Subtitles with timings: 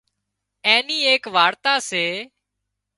[0.67, 2.05] اين نِِي ايڪ وارتا سي